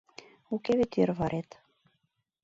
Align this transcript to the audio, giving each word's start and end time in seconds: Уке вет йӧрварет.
Уке 0.53 0.71
вет 0.79 0.91
йӧрварет. 0.97 1.49